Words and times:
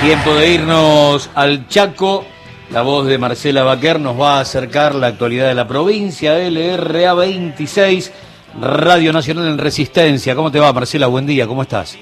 Tiempo 0.00 0.32
de 0.32 0.54
irnos 0.54 1.28
al 1.34 1.66
Chaco. 1.66 2.24
La 2.70 2.82
voz 2.82 3.06
de 3.06 3.18
Marcela 3.18 3.64
Baquer 3.64 3.98
nos 3.98 4.18
va 4.18 4.38
a 4.38 4.40
acercar 4.40 4.94
la 4.94 5.08
actualidad 5.08 5.48
de 5.48 5.54
la 5.56 5.66
provincia, 5.66 6.38
LRA 6.38 7.14
26, 7.14 8.12
Radio 8.60 9.12
Nacional 9.12 9.48
en 9.48 9.58
Resistencia. 9.58 10.36
¿Cómo 10.36 10.52
te 10.52 10.60
va, 10.60 10.72
Marcela? 10.72 11.08
Buen 11.08 11.26
día, 11.26 11.48
¿cómo 11.48 11.62
estás? 11.62 11.98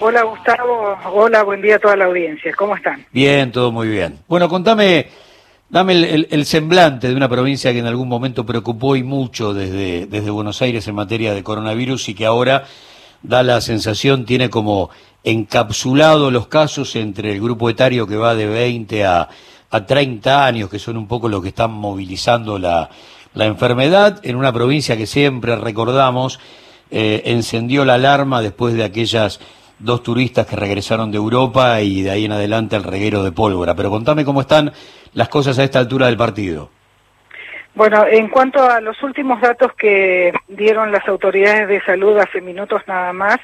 Hola, 0.00 0.22
Gustavo. 0.22 0.98
Hola, 1.14 1.42
buen 1.44 1.62
día 1.62 1.76
a 1.76 1.78
toda 1.78 1.96
la 1.96 2.04
audiencia. 2.04 2.52
¿Cómo 2.54 2.76
están? 2.76 3.06
Bien, 3.10 3.50
todo 3.50 3.72
muy 3.72 3.88
bien. 3.88 4.18
Bueno, 4.28 4.46
contame, 4.50 5.08
dame 5.70 5.92
el, 5.94 6.28
el 6.30 6.44
semblante 6.44 7.08
de 7.08 7.14
una 7.14 7.28
provincia 7.30 7.72
que 7.72 7.78
en 7.78 7.86
algún 7.86 8.08
momento 8.08 8.44
preocupó 8.44 8.96
y 8.96 9.02
mucho 9.02 9.54
desde, 9.54 10.06
desde 10.06 10.30
Buenos 10.30 10.60
Aires 10.60 10.86
en 10.88 10.94
materia 10.94 11.32
de 11.32 11.42
coronavirus 11.42 12.10
y 12.10 12.14
que 12.14 12.26
ahora 12.26 12.64
da 13.22 13.42
la 13.42 13.62
sensación, 13.62 14.26
tiene 14.26 14.50
como 14.50 14.90
encapsulado 15.24 16.30
los 16.30 16.46
casos 16.46 16.94
entre 16.96 17.32
el 17.32 17.40
grupo 17.40 17.70
etario 17.70 18.06
que 18.06 18.16
va 18.16 18.34
de 18.34 18.46
20 18.46 19.04
a, 19.04 19.28
a 19.70 19.86
30 19.86 20.46
años, 20.46 20.70
que 20.70 20.78
son 20.78 20.96
un 20.96 21.08
poco 21.08 21.28
los 21.28 21.42
que 21.42 21.48
están 21.48 21.72
movilizando 21.72 22.58
la, 22.58 22.90
la 23.34 23.46
enfermedad, 23.46 24.20
en 24.22 24.36
una 24.36 24.52
provincia 24.52 24.96
que 24.96 25.06
siempre 25.06 25.56
recordamos 25.56 26.38
eh, 26.90 27.22
encendió 27.26 27.84
la 27.84 27.94
alarma 27.94 28.40
después 28.40 28.74
de 28.74 28.84
aquellas 28.84 29.40
dos 29.78 30.02
turistas 30.02 30.46
que 30.46 30.54
regresaron 30.54 31.10
de 31.10 31.16
Europa 31.16 31.80
y 31.80 32.02
de 32.02 32.10
ahí 32.10 32.26
en 32.26 32.32
adelante 32.32 32.76
al 32.76 32.84
reguero 32.84 33.24
de 33.24 33.32
pólvora. 33.32 33.74
Pero 33.74 33.90
contame 33.90 34.24
cómo 34.24 34.42
están 34.42 34.72
las 35.12 35.28
cosas 35.28 35.58
a 35.58 35.64
esta 35.64 35.80
altura 35.80 36.06
del 36.06 36.16
partido. 36.16 36.70
Bueno, 37.74 38.06
en 38.06 38.28
cuanto 38.28 38.62
a 38.62 38.80
los 38.80 39.02
últimos 39.02 39.40
datos 39.40 39.72
que 39.74 40.32
dieron 40.46 40.92
las 40.92 41.06
autoridades 41.08 41.66
de 41.66 41.82
salud 41.82 42.16
hace 42.18 42.40
minutos 42.40 42.82
nada 42.86 43.12
más, 43.12 43.40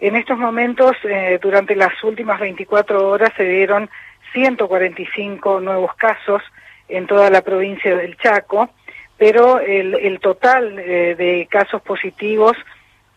en 0.00 0.16
estos 0.16 0.38
momentos, 0.38 0.96
eh, 1.04 1.38
durante 1.40 1.76
las 1.76 2.02
últimas 2.02 2.40
24 2.40 3.08
horas, 3.08 3.30
se 3.36 3.44
dieron 3.44 3.90
145 4.32 5.60
nuevos 5.60 5.94
casos 5.94 6.42
en 6.88 7.06
toda 7.06 7.30
la 7.30 7.42
provincia 7.42 7.96
del 7.96 8.16
Chaco, 8.16 8.70
pero 9.16 9.60
el, 9.60 9.94
el 9.94 10.18
total 10.20 10.78
eh, 10.78 11.14
de 11.16 11.46
casos 11.50 11.82
positivos 11.82 12.56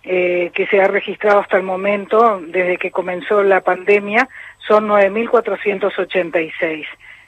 eh, 0.05 0.51
que 0.53 0.67
se 0.67 0.81
ha 0.81 0.87
registrado 0.89 1.39
hasta 1.39 1.55
el 1.55 1.63
momento, 1.63 2.41
desde 2.45 2.77
que 2.77 2.91
comenzó 2.91 3.41
la 3.41 3.61
pandemia, 3.61 4.27
son 4.67 4.89
9.486. 4.89 6.85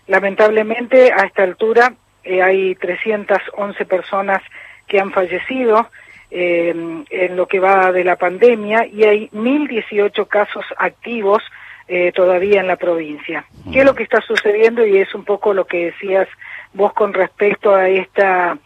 Lamentablemente, 0.07 1.13
a 1.13 1.25
esta 1.25 1.43
altura, 1.43 1.93
eh, 2.25 2.41
hay 2.41 2.75
311 2.75 3.85
personas 3.85 4.41
que 4.87 4.99
han 4.99 5.11
fallecido 5.11 5.89
eh, 6.31 7.03
en 7.09 7.35
lo 7.35 7.47
que 7.47 7.59
va 7.59 7.91
de 7.91 8.03
la 8.03 8.15
pandemia 8.15 8.85
y 8.85 9.03
hay 9.03 9.29
1.018 9.29 10.27
casos 10.27 10.65
activos 10.77 11.43
eh, 11.87 12.11
todavía 12.13 12.61
en 12.61 12.67
la 12.67 12.77
provincia. 12.77 13.45
¿Qué 13.71 13.79
es 13.79 13.85
lo 13.85 13.93
que 13.93 14.03
está 14.03 14.19
sucediendo? 14.21 14.85
Y 14.85 14.97
es 14.97 15.13
un 15.13 15.23
poco 15.23 15.53
lo 15.53 15.65
que 15.65 15.85
decías 15.85 16.27
vos 16.73 16.93
con 16.93 17.13
respecto 17.13 17.75
a 17.75 17.87
esta 17.87 18.57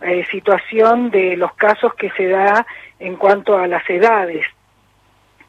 eh, 0.00 0.24
situación 0.30 1.10
de 1.10 1.36
los 1.36 1.52
casos 1.54 1.92
que 1.94 2.10
se 2.10 2.28
da 2.28 2.64
en 3.00 3.16
cuanto 3.16 3.58
a 3.58 3.66
las 3.66 3.88
edades. 3.90 4.46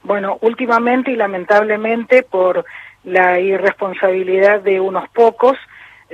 Bueno, 0.02 0.40
últimamente 0.42 1.12
y 1.12 1.16
lamentablemente 1.16 2.23
por 2.23 2.66
la 3.03 3.40
irresponsabilidad 3.40 4.62
de 4.62 4.80
unos 4.80 5.08
pocos, 5.09 5.58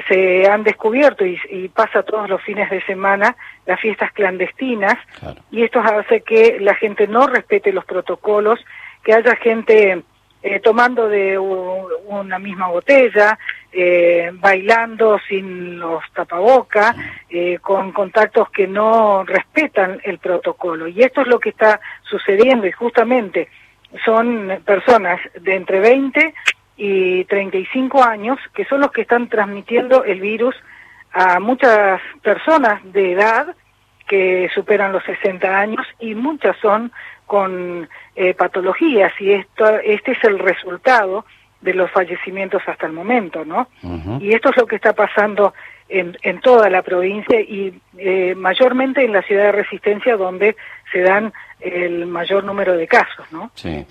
se 0.08 0.48
han 0.48 0.64
descubierto 0.64 1.26
y, 1.26 1.40
y, 1.50 1.70
pasa 1.70 2.04
todos 2.04 2.30
los 2.30 2.42
fines 2.42 2.70
de 2.70 2.82
semana 2.84 3.36
las 3.66 3.80
fiestas 3.80 4.12
clandestinas 4.12 4.98
claro. 5.20 5.42
y 5.52 5.64
esto 5.64 5.80
hace 5.80 6.22
que 6.22 6.60
la 6.60 6.76
gente 6.76 7.08
no 7.08 7.28
respete 7.28 7.72
los 7.72 7.86
protocolos, 7.86 8.60
que 9.04 9.14
haya 9.14 9.36
gente 9.38 10.04
eh, 10.48 10.60
tomando 10.60 11.10
de 11.10 11.40
u, 11.40 11.88
una 12.06 12.38
misma 12.38 12.68
botella, 12.68 13.40
eh, 13.72 14.30
bailando 14.34 15.18
sin 15.28 15.80
los 15.80 16.04
tapabocas, 16.14 16.96
eh, 17.32 17.58
con 17.60 17.92
contactos 17.92 18.52
que 18.52 18.68
no 18.68 19.24
respetan 19.24 20.00
el 20.04 20.20
protocolo. 20.20 20.88
Y 20.88 21.02
esto 21.02 21.22
es 21.22 21.28
lo 21.28 21.40
que 21.40 21.50
está 21.50 21.80
sucediendo 22.04 22.68
y 22.68 22.72
justamente 22.72 23.48
son 24.06 24.62
personas 24.64 25.20
de 25.42 25.56
entre 25.56 25.80
20 25.80 26.36
y 26.78 27.24
35 27.26 28.04
años, 28.04 28.40
que 28.54 28.66
son 28.66 28.82
los 28.82 28.92
que 28.92 29.02
están 29.02 29.30
transmitiendo 29.30 30.04
el 30.04 30.20
virus 30.20 30.56
a 31.14 31.40
muchas 31.40 32.02
personas 32.22 32.82
de 32.92 33.14
edad 33.14 33.56
que 34.08 34.50
superan 34.54 34.92
los 34.92 35.04
60 35.06 35.60
años 35.60 35.86
y 36.00 36.14
muchas 36.14 36.56
son 36.62 36.92
con 37.26 37.90
eh, 38.16 38.34
patologías 38.34 39.14
y 39.20 39.32
esto, 39.32 39.80
este 39.80 40.12
es 40.12 40.24
el 40.24 40.38
resultado 40.40 41.26
de 41.62 41.74
los 41.74 41.90
fallecimientos 41.92 42.62
hasta 42.68 42.86
el 42.86 42.94
momento, 42.94 43.44
¿no? 43.44 43.68
Uh 43.82 43.98
-huh. 43.98 44.22
Y 44.22 44.34
esto 44.34 44.50
es 44.50 44.58
lo 44.58 44.68
que 44.68 44.76
está 44.76 44.94
pasando 44.94 45.54
en, 45.90 46.18
en 46.24 46.42
toda 46.42 46.70
la 46.70 46.82
provincia 46.82 47.40
y 47.40 47.80
eh, 47.98 48.34
mayormente 48.36 49.04
en 49.04 49.14
la 49.14 49.22
ciudad 49.22 49.46
de 49.46 49.52
Resistencia 49.52 50.18
donde 50.18 50.56
se 50.92 51.02
dan 51.02 51.34
el 51.60 52.06
mayor 52.06 52.44
número 52.44 52.76
de 52.76 52.88
casos, 52.88 53.26
¿no? 53.32 53.52
Sí. 53.56 53.86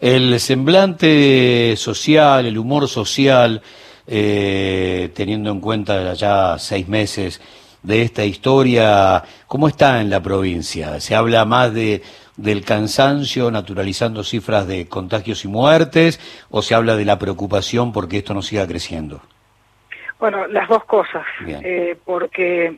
El 0.00 0.38
semblante 0.40 1.74
social, 1.76 2.46
el 2.46 2.58
humor 2.58 2.88
social, 2.88 3.62
eh, 4.06 5.10
teniendo 5.14 5.50
en 5.50 5.60
cuenta 5.60 6.12
ya 6.14 6.58
seis 6.58 6.86
meses 6.88 7.40
de 7.82 8.02
esta 8.02 8.24
historia, 8.24 9.22
¿cómo 9.46 9.68
está 9.68 10.00
en 10.00 10.10
la 10.10 10.22
provincia? 10.22 11.00
¿Se 11.00 11.14
habla 11.14 11.44
más 11.44 11.72
de 11.72 12.02
del 12.36 12.64
cansancio, 12.64 13.50
naturalizando 13.50 14.22
cifras 14.22 14.66
de 14.66 14.88
contagios 14.88 15.44
y 15.46 15.48
muertes, 15.48 16.20
o 16.50 16.60
se 16.60 16.74
habla 16.74 16.94
de 16.94 17.06
la 17.06 17.18
preocupación 17.18 17.92
porque 17.92 18.18
esto 18.18 18.34
no 18.34 18.42
siga 18.42 18.66
creciendo? 18.66 19.22
Bueno, 20.18 20.46
las 20.46 20.68
dos 20.68 20.84
cosas, 20.84 21.24
eh, 21.46 21.96
porque 22.04 22.76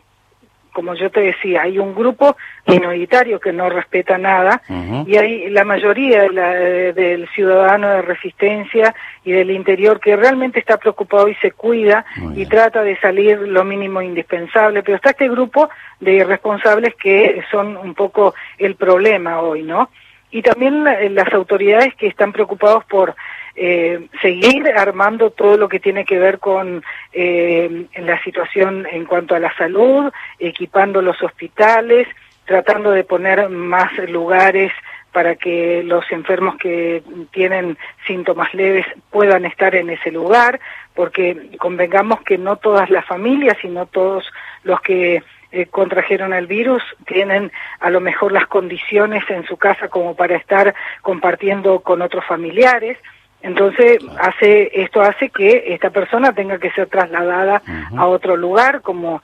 como 0.72 0.94
yo 0.94 1.10
te 1.10 1.20
decía, 1.20 1.62
hay 1.62 1.78
un 1.78 1.92
grupo 1.92 2.36
minoritario 2.66 3.40
que 3.40 3.52
no 3.52 3.68
respeta 3.68 4.16
nada 4.16 4.62
uh 4.68 4.72
-huh. 4.72 5.08
y 5.08 5.16
hay 5.16 5.50
la 5.50 5.64
mayoría 5.64 6.22
de 6.22 6.30
la, 6.30 6.50
de, 6.54 6.92
del 6.92 7.28
ciudadano 7.30 7.88
de 7.88 8.02
resistencia 8.02 8.94
y 9.24 9.32
del 9.32 9.50
interior 9.50 9.98
que 9.98 10.14
realmente 10.14 10.60
está 10.60 10.76
preocupado 10.76 11.28
y 11.28 11.34
se 11.36 11.50
cuida 11.50 12.04
y 12.36 12.46
trata 12.46 12.82
de 12.82 12.96
salir 13.00 13.38
lo 13.40 13.64
mínimo 13.64 14.02
indispensable, 14.02 14.84
pero 14.84 14.96
está 14.96 15.10
este 15.10 15.28
grupo 15.28 15.68
de 15.98 16.12
irresponsables 16.12 16.94
que 16.94 17.42
son 17.50 17.76
un 17.76 17.94
poco 17.94 18.34
el 18.58 18.76
problema 18.76 19.40
hoy, 19.40 19.64
¿no? 19.64 19.90
Y 20.30 20.42
también 20.42 20.84
las 21.14 21.32
autoridades 21.32 21.94
que 21.94 22.06
están 22.06 22.32
preocupados 22.32 22.84
por 22.84 23.14
eh, 23.56 24.08
seguir 24.22 24.68
armando 24.76 25.30
todo 25.30 25.56
lo 25.56 25.68
que 25.68 25.80
tiene 25.80 26.04
que 26.04 26.18
ver 26.18 26.38
con 26.38 26.84
eh, 27.12 27.86
la 27.96 28.22
situación 28.22 28.86
en 28.90 29.04
cuanto 29.04 29.34
a 29.34 29.40
la 29.40 29.52
salud, 29.56 30.12
equipando 30.38 31.02
los 31.02 31.20
hospitales, 31.22 32.06
tratando 32.44 32.92
de 32.92 33.04
poner 33.04 33.48
más 33.48 33.90
lugares 34.08 34.72
para 35.12 35.34
que 35.34 35.82
los 35.82 36.04
enfermos 36.12 36.56
que 36.58 37.02
tienen 37.32 37.76
síntomas 38.06 38.54
leves 38.54 38.86
puedan 39.10 39.44
estar 39.44 39.74
en 39.74 39.90
ese 39.90 40.12
lugar, 40.12 40.60
porque 40.94 41.50
convengamos 41.58 42.20
que 42.22 42.38
no 42.38 42.56
todas 42.56 42.90
las 42.90 43.04
familias, 43.06 43.56
sino 43.60 43.86
todos 43.86 44.24
los 44.62 44.80
que 44.82 45.22
eh, 45.52 45.66
contrajeron 45.66 46.32
el 46.32 46.46
virus 46.46 46.82
tienen 47.06 47.50
a 47.80 47.90
lo 47.90 48.00
mejor 48.00 48.32
las 48.32 48.46
condiciones 48.46 49.24
en 49.30 49.44
su 49.46 49.56
casa 49.56 49.88
como 49.88 50.14
para 50.14 50.36
estar 50.36 50.74
compartiendo 51.02 51.80
con 51.80 52.02
otros 52.02 52.24
familiares. 52.24 52.98
Entonces 53.40 53.98
hace 54.20 54.70
esto 54.74 55.00
hace 55.00 55.30
que 55.30 55.64
esta 55.68 55.90
persona 55.90 56.32
tenga 56.32 56.58
que 56.58 56.70
ser 56.72 56.88
trasladada 56.88 57.62
uh 57.66 57.70
-huh. 57.70 58.00
a 58.00 58.06
otro 58.06 58.36
lugar, 58.36 58.82
como 58.82 59.22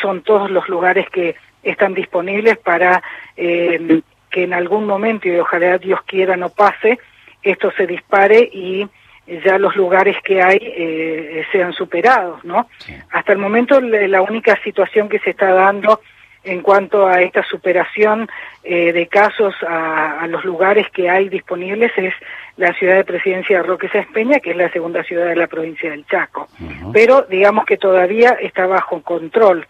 son 0.00 0.22
todos 0.22 0.50
los 0.50 0.68
lugares 0.68 1.08
que 1.10 1.36
están 1.62 1.94
disponibles 1.94 2.56
para 2.58 3.02
eh, 3.36 4.00
que 4.30 4.44
en 4.44 4.54
algún 4.54 4.86
momento 4.86 5.28
y 5.28 5.36
ojalá 5.38 5.78
Dios 5.78 6.00
quiera 6.06 6.36
no 6.36 6.50
pase 6.50 6.98
esto 7.46 7.70
se 7.76 7.86
dispare 7.86 8.38
y 8.52 8.86
ya 9.26 9.58
los 9.58 9.74
lugares 9.76 10.16
que 10.22 10.40
hay 10.42 10.58
eh, 10.60 11.44
sean 11.50 11.72
superados, 11.72 12.44
¿no? 12.44 12.68
Sí. 12.78 12.94
Hasta 13.10 13.32
el 13.32 13.38
momento 13.38 13.80
la 13.80 14.22
única 14.22 14.56
situación 14.62 15.08
que 15.08 15.18
se 15.18 15.30
está 15.30 15.52
dando 15.52 16.00
en 16.44 16.62
cuanto 16.62 17.08
a 17.08 17.20
esta 17.22 17.42
superación 17.42 18.28
eh, 18.62 18.92
de 18.92 19.08
casos 19.08 19.54
a, 19.66 20.20
a, 20.20 20.26
los 20.28 20.44
lugares 20.44 20.88
que 20.90 21.10
hay 21.10 21.28
disponibles 21.28 21.90
es 21.96 22.14
la 22.56 22.72
ciudad 22.74 22.94
de 22.94 23.04
presidencia 23.04 23.58
de 23.58 23.62
Roque 23.64 23.90
Peña, 24.14 24.38
que 24.38 24.52
es 24.52 24.56
la 24.56 24.70
segunda 24.70 25.02
ciudad 25.02 25.26
de 25.26 25.36
la 25.36 25.48
provincia 25.48 25.90
del 25.90 26.06
Chaco. 26.06 26.48
Uh 26.60 26.64
-huh. 26.64 26.90
Pero 26.92 27.22
digamos 27.22 27.66
que 27.66 27.76
todavía 27.76 28.30
está 28.40 28.66
bajo 28.66 29.02
control. 29.02 29.66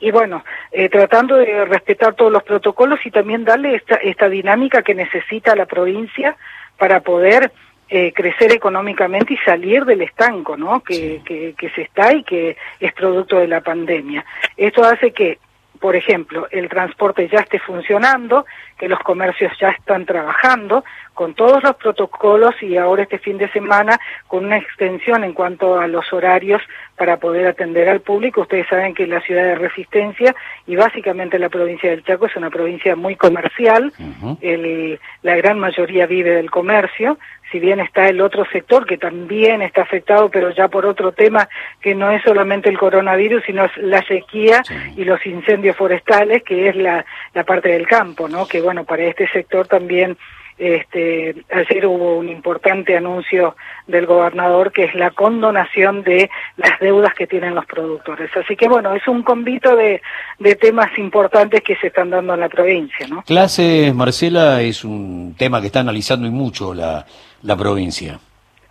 Y 0.00 0.10
bueno, 0.10 0.44
eh, 0.72 0.88
tratando 0.88 1.36
de 1.36 1.64
respetar 1.66 2.14
todos 2.14 2.32
los 2.32 2.42
protocolos 2.42 2.98
y 3.04 3.10
también 3.10 3.44
darle 3.44 3.74
esta, 3.76 3.96
esta 3.96 4.28
dinámica 4.28 4.82
que 4.82 4.94
necesita 4.94 5.54
la 5.54 5.66
provincia 5.66 6.36
para 6.78 7.00
poder 7.00 7.52
eh, 7.90 8.12
crecer 8.12 8.52
económicamente 8.52 9.34
y 9.34 9.36
salir 9.38 9.84
del 9.84 10.02
estanco, 10.02 10.56
¿no? 10.56 10.80
Que, 10.80 10.94
sí. 10.94 11.22
que, 11.24 11.54
que 11.58 11.70
se 11.70 11.82
está 11.82 12.14
y 12.14 12.22
que 12.22 12.56
es 12.78 12.92
producto 12.92 13.38
de 13.38 13.48
la 13.48 13.60
pandemia. 13.60 14.24
Esto 14.56 14.84
hace 14.84 15.10
que 15.10 15.38
por 15.80 15.96
ejemplo, 15.96 16.46
el 16.50 16.68
transporte 16.68 17.28
ya 17.28 17.38
esté 17.38 17.58
funcionando, 17.58 18.44
que 18.78 18.88
los 18.88 18.98
comercios 19.00 19.52
ya 19.58 19.70
están 19.70 20.04
trabajando 20.06 20.84
con 21.14 21.34
todos 21.34 21.62
los 21.62 21.76
protocolos 21.76 22.54
y 22.62 22.76
ahora 22.76 23.02
este 23.02 23.18
fin 23.18 23.36
de 23.36 23.50
semana 23.50 23.98
con 24.26 24.44
una 24.44 24.56
extensión 24.56 25.24
en 25.24 25.34
cuanto 25.34 25.78
a 25.78 25.86
los 25.86 26.10
horarios 26.12 26.62
para 26.96 27.18
poder 27.18 27.46
atender 27.46 27.88
al 27.88 28.00
público. 28.00 28.42
Ustedes 28.42 28.66
saben 28.68 28.94
que 28.94 29.06
la 29.06 29.20
ciudad 29.20 29.44
de 29.44 29.54
Resistencia 29.54 30.34
y 30.66 30.76
básicamente 30.76 31.38
la 31.38 31.48
provincia 31.48 31.90
del 31.90 32.04
Chaco 32.04 32.26
es 32.26 32.36
una 32.36 32.50
provincia 32.50 32.96
muy 32.96 33.16
comercial, 33.16 33.92
el, 34.40 34.98
la 35.22 35.36
gran 35.36 35.58
mayoría 35.58 36.06
vive 36.06 36.30
del 36.30 36.50
comercio, 36.50 37.18
si 37.50 37.58
bien 37.58 37.80
está 37.80 38.08
el 38.08 38.20
otro 38.20 38.44
sector 38.52 38.86
que 38.86 38.96
también 38.96 39.60
está 39.62 39.82
afectado, 39.82 40.28
pero 40.30 40.50
ya 40.50 40.68
por 40.68 40.86
otro 40.86 41.12
tema 41.12 41.48
que 41.80 41.94
no 41.94 42.10
es 42.10 42.22
solamente 42.22 42.68
el 42.68 42.78
coronavirus, 42.78 43.42
sino 43.44 43.64
es 43.64 43.76
la 43.76 44.02
sequía 44.02 44.62
y 44.96 45.04
los 45.04 45.24
incendios 45.26 45.69
forestales, 45.74 46.42
que 46.42 46.68
es 46.68 46.76
la, 46.76 47.04
la 47.34 47.44
parte 47.44 47.68
del 47.70 47.86
campo, 47.86 48.28
¿no? 48.28 48.46
Que 48.46 48.60
bueno, 48.60 48.84
para 48.84 49.04
este 49.04 49.28
sector 49.28 49.66
también 49.66 50.16
este, 50.60 51.34
ayer 51.50 51.86
hubo 51.86 52.18
un 52.18 52.28
importante 52.28 52.94
anuncio 52.94 53.56
del 53.86 54.04
gobernador 54.04 54.72
que 54.72 54.84
es 54.84 54.94
la 54.94 55.10
condonación 55.10 56.02
de 56.02 56.30
las 56.58 56.78
deudas 56.80 57.14
que 57.14 57.26
tienen 57.26 57.54
los 57.54 57.64
productores. 57.64 58.30
Así 58.36 58.56
que 58.56 58.68
bueno, 58.68 58.94
es 58.94 59.08
un 59.08 59.22
convito 59.22 59.74
de, 59.74 60.02
de 60.38 60.56
temas 60.56 60.96
importantes 60.98 61.62
que 61.62 61.76
se 61.76 61.86
están 61.86 62.10
dando 62.10 62.34
en 62.34 62.40
la 62.40 62.50
provincia. 62.50 63.06
¿no? 63.08 63.22
Clases, 63.22 63.94
Marcela, 63.94 64.60
es 64.60 64.84
un 64.84 65.34
tema 65.36 65.62
que 65.62 65.68
está 65.68 65.80
analizando 65.80 66.26
y 66.26 66.30
mucho 66.30 66.74
la, 66.74 67.06
la 67.42 67.56
provincia. 67.56 68.18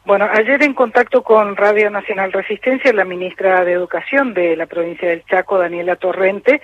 Bueno, 0.06 0.28
ayer 0.32 0.62
en 0.64 0.76
contacto 0.76 1.24
con 1.24 1.56
Radio 1.56 1.90
Nacional 1.90 2.32
Resistencia, 2.32 2.94
la 2.94 3.06
ministra 3.06 3.66
de 3.66 3.74
Educación 3.74 4.34
de 4.36 4.56
la 4.56 4.68
provincia 4.68 5.10
del 5.10 5.24
Chaco, 5.26 5.58
Daniela 5.58 5.96
Torrente, 5.96 6.62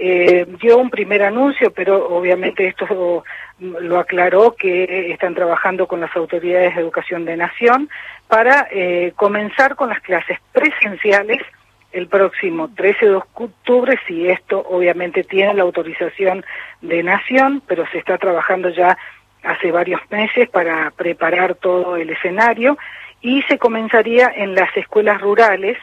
eh, 0.00 0.46
dio 0.60 0.78
un 0.78 0.90
primer 0.90 1.22
anuncio, 1.22 1.72
pero 1.72 2.08
obviamente 2.08 2.68
esto 2.68 3.24
lo 3.58 3.98
aclaró 3.98 4.54
que 4.54 5.10
están 5.10 5.34
trabajando 5.34 5.88
con 5.88 6.00
las 6.00 6.14
autoridades 6.14 6.76
de 6.76 6.80
educación 6.80 7.24
de 7.24 7.36
nación 7.36 7.90
para 8.28 8.68
eh, 8.70 9.12
comenzar 9.16 9.74
con 9.74 9.88
las 9.88 10.00
clases 10.00 10.38
presenciales 10.52 11.42
el 11.90 12.06
próximo 12.06 12.68
13 12.76 13.06
de 13.06 13.14
octubre, 13.14 13.98
si 14.06 14.28
esto 14.28 14.64
obviamente 14.68 15.24
tiene 15.24 15.54
la 15.54 15.62
autorización 15.62 16.44
de 16.80 17.02
nación, 17.02 17.62
pero 17.66 17.84
se 17.90 17.98
está 17.98 18.18
trabajando 18.18 18.68
ya 18.68 18.96
hace 19.42 19.72
varios 19.72 20.00
meses 20.10 20.48
para 20.50 20.92
preparar 20.92 21.56
todo 21.56 21.96
el 21.96 22.10
escenario 22.10 22.78
y 23.20 23.42
se 23.42 23.58
comenzaría 23.58 24.30
en 24.32 24.54
las 24.54 24.76
escuelas 24.76 25.20
rurales 25.20 25.76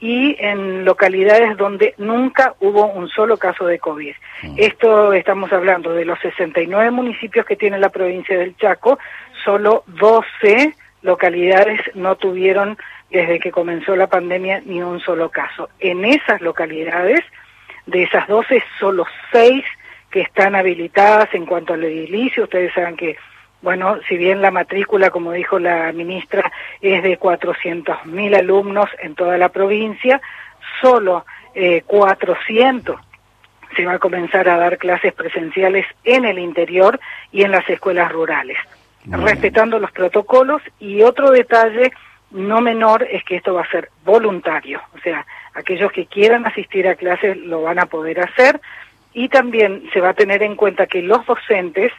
y 0.00 0.36
en 0.38 0.84
localidades 0.84 1.56
donde 1.56 1.94
nunca 1.98 2.54
hubo 2.60 2.86
un 2.86 3.08
solo 3.08 3.36
caso 3.36 3.66
de 3.66 3.78
COVID. 3.78 4.14
Mm. 4.42 4.54
Esto 4.56 5.12
estamos 5.12 5.52
hablando 5.52 5.92
de 5.92 6.04
los 6.04 6.18
69 6.20 6.90
municipios 6.90 7.44
que 7.44 7.56
tiene 7.56 7.78
la 7.78 7.88
provincia 7.88 8.38
del 8.38 8.56
Chaco, 8.56 8.98
solo 9.44 9.84
12 9.86 10.74
localidades 11.02 11.80
no 11.94 12.16
tuvieron 12.16 12.76
desde 13.10 13.38
que 13.38 13.50
comenzó 13.50 13.96
la 13.96 14.06
pandemia 14.06 14.62
ni 14.64 14.82
un 14.82 15.00
solo 15.00 15.30
caso. 15.30 15.68
En 15.80 16.04
esas 16.04 16.40
localidades, 16.40 17.20
de 17.86 18.02
esas 18.02 18.28
12, 18.28 18.62
solo 18.78 19.06
6 19.32 19.64
que 20.10 20.20
están 20.20 20.54
habilitadas 20.54 21.32
en 21.34 21.46
cuanto 21.46 21.74
al 21.74 21.84
edilicio. 21.84 22.44
Ustedes 22.44 22.72
saben 22.74 22.96
que 22.96 23.16
bueno, 23.62 23.98
si 24.08 24.16
bien 24.16 24.40
la 24.40 24.50
matrícula, 24.50 25.10
como 25.10 25.32
dijo 25.32 25.58
la 25.58 25.92
ministra, 25.92 26.50
es 26.80 27.02
de 27.02 27.18
400.000 27.18 28.36
alumnos 28.36 28.88
en 29.02 29.14
toda 29.14 29.36
la 29.36 29.48
provincia, 29.48 30.20
solo 30.80 31.24
eh, 31.54 31.82
400 31.86 33.00
se 33.76 33.84
va 33.84 33.94
a 33.94 33.98
comenzar 33.98 34.48
a 34.48 34.56
dar 34.56 34.78
clases 34.78 35.12
presenciales 35.12 35.86
en 36.04 36.24
el 36.24 36.38
interior 36.38 36.98
y 37.32 37.42
en 37.42 37.50
las 37.50 37.68
escuelas 37.68 38.10
rurales, 38.10 38.56
respetando 39.04 39.78
los 39.78 39.92
protocolos. 39.92 40.62
Y 40.78 41.02
otro 41.02 41.30
detalle 41.30 41.92
no 42.30 42.60
menor 42.60 43.06
es 43.10 43.24
que 43.24 43.36
esto 43.36 43.54
va 43.54 43.62
a 43.62 43.70
ser 43.70 43.90
voluntario, 44.04 44.80
o 44.94 44.98
sea, 45.00 45.24
aquellos 45.54 45.92
que 45.92 46.06
quieran 46.06 46.46
asistir 46.46 46.86
a 46.88 46.94
clases 46.94 47.36
lo 47.36 47.62
van 47.62 47.78
a 47.78 47.86
poder 47.86 48.20
hacer 48.20 48.60
y 49.12 49.28
también 49.28 49.88
se 49.92 50.00
va 50.00 50.10
a 50.10 50.14
tener 50.14 50.42
en 50.42 50.54
cuenta 50.54 50.86
que 50.86 51.02
los 51.02 51.24
docentes 51.26 51.92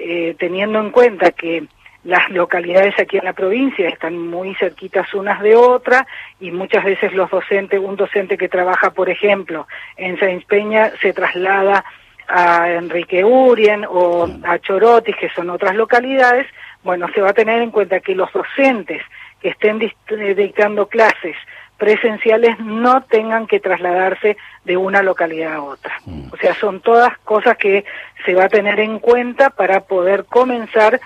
eh, 0.00 0.36
teniendo 0.38 0.78
en 0.80 0.90
cuenta 0.90 1.32
que 1.32 1.64
las 2.04 2.30
localidades 2.30 2.98
aquí 2.98 3.18
en 3.18 3.24
la 3.24 3.32
provincia 3.32 3.88
están 3.88 4.16
muy 4.16 4.54
cerquitas 4.54 5.12
unas 5.14 5.42
de 5.42 5.56
otras 5.56 6.04
y 6.40 6.50
muchas 6.50 6.84
veces 6.84 7.12
los 7.12 7.30
docentes, 7.30 7.80
un 7.80 7.96
docente 7.96 8.38
que 8.38 8.48
trabaja, 8.48 8.90
por 8.90 9.10
ejemplo, 9.10 9.66
en 9.96 10.18
Sáenz 10.18 10.44
Peña 10.46 10.92
se 11.02 11.12
traslada 11.12 11.84
a 12.28 12.70
Enrique 12.70 13.24
Urien 13.24 13.84
o 13.88 14.28
a 14.44 14.58
Chorotis, 14.58 15.16
que 15.16 15.30
son 15.30 15.50
otras 15.50 15.74
localidades, 15.74 16.46
bueno, 16.82 17.08
se 17.14 17.20
va 17.20 17.30
a 17.30 17.34
tener 17.34 17.60
en 17.62 17.70
cuenta 17.70 18.00
que 18.00 18.14
los 18.14 18.32
docentes 18.32 19.02
que 19.40 19.48
estén 19.48 19.78
dictando 19.78 20.86
clases 20.86 21.36
presenciales 21.78 22.58
no 22.58 23.02
tengan 23.04 23.46
que 23.46 23.60
trasladarse 23.60 24.36
de 24.64 24.76
una 24.76 25.02
localidad 25.02 25.54
a 25.54 25.62
otra. 25.62 25.94
Mm. 26.04 26.32
O 26.32 26.36
sea, 26.36 26.54
son 26.54 26.80
todas 26.80 27.16
cosas 27.18 27.56
que 27.56 27.84
se 28.26 28.34
va 28.34 28.44
a 28.44 28.48
tener 28.48 28.80
en 28.80 28.98
cuenta 28.98 29.50
para 29.50 29.80
poder 29.80 30.24
comenzar, 30.24 31.00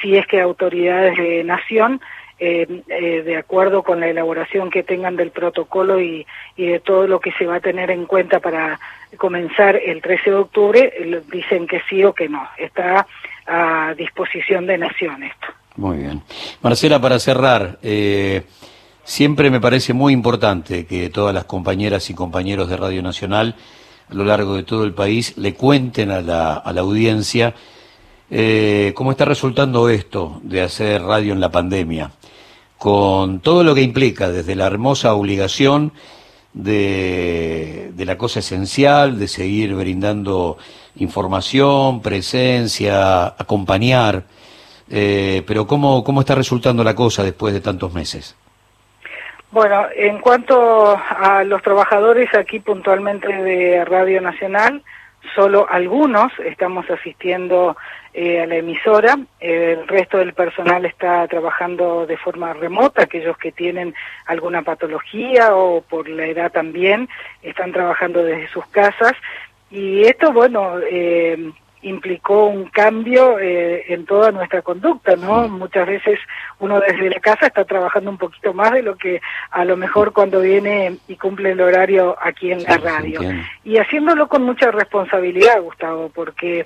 si 0.00 0.16
es 0.16 0.26
que 0.26 0.40
autoridades 0.40 1.16
de 1.16 1.44
nación, 1.44 2.00
eh, 2.40 2.66
eh, 2.88 3.22
de 3.22 3.36
acuerdo 3.36 3.84
con 3.84 4.00
la 4.00 4.08
elaboración 4.08 4.70
que 4.70 4.82
tengan 4.82 5.14
del 5.14 5.30
protocolo 5.30 6.00
y, 6.00 6.26
y, 6.56 6.66
de 6.66 6.80
todo 6.80 7.06
lo 7.06 7.20
que 7.20 7.30
se 7.32 7.46
va 7.46 7.56
a 7.56 7.60
tener 7.60 7.90
en 7.92 8.06
cuenta 8.06 8.40
para 8.40 8.80
comenzar 9.18 9.76
el 9.76 10.02
13 10.02 10.30
de 10.30 10.36
octubre, 10.36 10.92
eh, 10.96 11.22
dicen 11.30 11.68
que 11.68 11.80
sí 11.88 12.02
o 12.02 12.12
que 12.12 12.28
no. 12.28 12.42
Está 12.58 13.06
a 13.46 13.94
disposición 13.96 14.66
de 14.66 14.78
nación 14.78 15.22
esto. 15.22 15.46
Muy 15.76 15.98
bien. 15.98 16.22
Marcela, 16.62 17.00
para 17.00 17.18
cerrar, 17.18 17.78
eh, 17.82 18.42
Siempre 19.04 19.50
me 19.50 19.60
parece 19.60 19.92
muy 19.92 20.14
importante 20.14 20.86
que 20.86 21.10
todas 21.10 21.34
las 21.34 21.44
compañeras 21.44 22.08
y 22.08 22.14
compañeros 22.14 22.70
de 22.70 22.76
Radio 22.78 23.02
Nacional 23.02 23.54
a 24.08 24.14
lo 24.14 24.24
largo 24.24 24.54
de 24.54 24.62
todo 24.62 24.84
el 24.84 24.94
país 24.94 25.36
le 25.36 25.54
cuenten 25.54 26.10
a 26.10 26.22
la, 26.22 26.54
a 26.54 26.72
la 26.72 26.80
audiencia 26.80 27.54
eh, 28.30 28.92
cómo 28.96 29.10
está 29.10 29.26
resultando 29.26 29.90
esto 29.90 30.40
de 30.42 30.62
hacer 30.62 31.02
radio 31.02 31.34
en 31.34 31.40
la 31.40 31.50
pandemia, 31.50 32.12
con 32.78 33.40
todo 33.40 33.62
lo 33.62 33.74
que 33.74 33.82
implica, 33.82 34.30
desde 34.30 34.56
la 34.56 34.66
hermosa 34.66 35.12
obligación 35.14 35.92
de, 36.54 37.92
de 37.94 38.04
la 38.06 38.16
cosa 38.16 38.40
esencial, 38.40 39.18
de 39.18 39.28
seguir 39.28 39.74
brindando 39.74 40.56
información, 40.96 42.00
presencia, 42.00 43.26
acompañar, 43.26 44.24
eh, 44.88 45.42
pero 45.46 45.66
cómo, 45.66 46.02
cómo 46.02 46.20
está 46.20 46.34
resultando 46.34 46.82
la 46.82 46.94
cosa 46.94 47.22
después 47.22 47.52
de 47.52 47.60
tantos 47.60 47.92
meses. 47.92 48.34
Bueno, 49.54 49.86
en 49.94 50.18
cuanto 50.18 50.98
a 50.98 51.44
los 51.44 51.62
trabajadores 51.62 52.28
aquí 52.34 52.58
puntualmente 52.58 53.28
de 53.28 53.84
Radio 53.84 54.20
Nacional, 54.20 54.82
solo 55.36 55.68
algunos 55.70 56.32
estamos 56.40 56.90
asistiendo 56.90 57.76
eh, 58.12 58.42
a 58.42 58.46
la 58.46 58.56
emisora, 58.56 59.16
el 59.38 59.86
resto 59.86 60.18
del 60.18 60.34
personal 60.34 60.84
está 60.84 61.28
trabajando 61.28 62.04
de 62.04 62.16
forma 62.16 62.52
remota, 62.52 63.04
aquellos 63.04 63.38
que 63.38 63.52
tienen 63.52 63.94
alguna 64.26 64.62
patología 64.62 65.54
o 65.54 65.82
por 65.82 66.08
la 66.08 66.26
edad 66.26 66.50
también 66.50 67.08
están 67.40 67.70
trabajando 67.70 68.24
desde 68.24 68.48
sus 68.48 68.66
casas. 68.66 69.12
Y 69.70 70.02
esto, 70.02 70.32
bueno, 70.32 70.80
eh, 70.90 71.52
implicó 71.84 72.46
un 72.46 72.64
cambio 72.66 73.38
eh, 73.38 73.84
en 73.88 74.06
toda 74.06 74.32
nuestra 74.32 74.62
conducta, 74.62 75.16
¿no? 75.16 75.48
Muchas 75.48 75.86
veces 75.86 76.18
uno 76.58 76.80
desde 76.80 77.10
la 77.10 77.20
casa 77.20 77.46
está 77.46 77.64
trabajando 77.64 78.10
un 78.10 78.18
poquito 78.18 78.52
más 78.52 78.72
de 78.72 78.82
lo 78.82 78.96
que 78.96 79.20
a 79.50 79.64
lo 79.64 79.76
mejor 79.76 80.12
cuando 80.12 80.40
viene 80.40 80.96
y 81.08 81.16
cumple 81.16 81.52
el 81.52 81.60
horario 81.60 82.16
aquí 82.20 82.52
en 82.52 82.62
la 82.64 82.78
radio. 82.78 83.20
Y 83.64 83.78
haciéndolo 83.78 84.28
con 84.28 84.42
mucha 84.42 84.70
responsabilidad, 84.70 85.60
Gustavo, 85.60 86.10
porque 86.14 86.64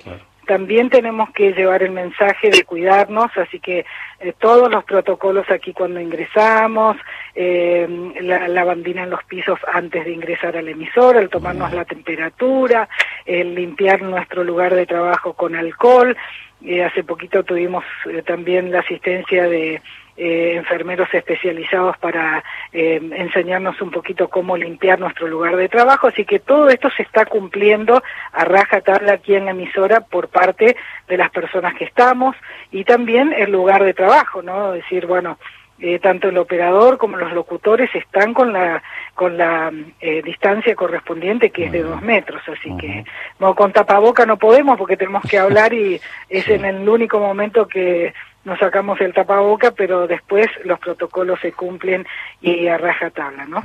también 0.49 0.89
tenemos 0.89 1.29
que 1.29 1.51
llevar 1.51 1.83
el 1.83 1.91
mensaje 1.91 2.49
de 2.49 2.63
cuidarnos, 2.63 3.29
así 3.37 3.59
que 3.59 3.85
eh, 4.19 4.33
todos 4.39 4.71
los 4.71 4.83
protocolos 4.83 5.45
aquí 5.51 5.73
cuando 5.73 5.99
ingresamos, 5.99 6.97
eh, 7.35 7.87
la 8.19 8.47
lavandina 8.47 9.03
en 9.03 9.11
los 9.11 9.23
pisos 9.25 9.59
antes 9.71 10.05
de 10.05 10.11
ingresar 10.11 10.57
al 10.57 10.67
emisor, 10.67 11.17
el 11.17 11.29
tomarnos 11.29 11.71
la 11.71 11.85
temperatura, 11.85 12.89
el 13.29 13.53
limpiar 13.53 14.01
nuestro 14.01 14.43
lugar 14.43 14.73
de 14.73 14.87
trabajo 14.87 15.33
con 15.33 15.55
alcohol. 15.55 16.17
Eh, 16.65 16.83
hace 16.83 17.03
poquito 17.03 17.43
tuvimos 17.43 17.85
eh, 18.09 18.23
también 18.23 18.71
la 18.71 18.79
asistencia 18.79 19.47
de 19.47 19.81
eh, 20.21 20.55
enfermeros 20.57 21.07
especializados 21.13 21.97
para 21.97 22.43
eh, 22.73 22.99
enseñarnos 23.15 23.79
un 23.81 23.89
poquito 23.89 24.27
cómo 24.27 24.57
limpiar 24.57 24.99
nuestro 24.99 25.27
lugar 25.27 25.55
de 25.55 25.69
trabajo, 25.69 26.07
así 26.07 26.25
que 26.25 26.39
todo 26.39 26.67
esto 26.67 26.89
se 26.89 27.03
está 27.03 27.25
cumpliendo 27.25 28.03
a 28.33 28.43
raja 28.43 28.81
tabla 28.81 29.13
aquí 29.13 29.35
en 29.35 29.45
la 29.45 29.51
emisora 29.51 30.01
por 30.01 30.27
parte 30.27 30.75
de 31.07 31.17
las 31.17 31.29
personas 31.29 31.73
que 31.75 31.85
estamos 31.85 32.35
y 32.69 32.83
también 32.83 33.31
el 33.31 33.49
lugar 33.49 33.81
de 33.85 33.93
trabajo, 33.93 34.41
¿no? 34.41 34.73
decir, 34.73 35.05
bueno, 35.05 35.37
eh, 35.79 35.99
tanto 35.99 36.29
el 36.29 36.37
operador 36.37 36.97
como 36.97 37.17
los 37.17 37.31
locutores 37.31 37.89
están 37.93 38.33
con 38.33 38.51
la 38.51 38.83
con 39.15 39.37
la 39.37 39.71
eh, 40.01 40.21
distancia 40.21 40.75
correspondiente 40.75 41.51
que 41.51 41.65
es 41.65 41.71
de 41.71 41.83
dos 41.83 42.01
metros, 42.01 42.41
así 42.47 42.75
que 42.77 43.05
no, 43.39 43.55
con 43.55 43.71
tapaboca 43.71 44.25
no 44.25 44.37
podemos 44.37 44.77
porque 44.77 44.97
tenemos 44.97 45.23
que 45.23 45.39
hablar 45.39 45.73
y 45.73 45.99
es 46.27 46.47
en 46.49 46.65
el 46.65 46.87
único 46.87 47.19
momento 47.19 47.67
que 47.67 48.13
nos 48.45 48.59
sacamos 48.59 48.99
el 49.01 49.13
tapaboca, 49.13 49.71
pero 49.71 50.07
después 50.07 50.47
los 50.63 50.79
protocolos 50.79 51.39
se 51.41 51.51
cumplen 51.51 52.05
y 52.41 52.67
a 52.67 52.77
rajatabla, 52.77 53.45
¿no? 53.45 53.61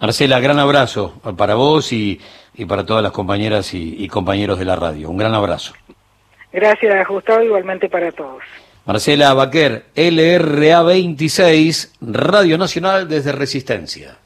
Marcela, 0.00 0.40
gran 0.40 0.58
abrazo 0.58 1.20
para 1.36 1.54
vos 1.54 1.92
y, 1.92 2.20
y 2.54 2.64
para 2.64 2.84
todas 2.84 3.02
las 3.02 3.12
compañeras 3.12 3.74
y, 3.74 4.02
y 4.02 4.08
compañeros 4.08 4.58
de 4.58 4.64
la 4.64 4.76
radio. 4.76 5.10
Un 5.10 5.18
gran 5.18 5.34
abrazo. 5.34 5.74
Gracias, 6.52 7.06
Gustavo, 7.06 7.42
igualmente 7.42 7.88
para 7.88 8.10
todos. 8.10 8.42
Marcela 8.88 9.34
Baquer, 9.34 9.84
LRA 9.94 10.82
26, 10.82 11.92
Radio 12.00 12.56
Nacional 12.56 13.06
desde 13.06 13.32
Resistencia. 13.32 14.16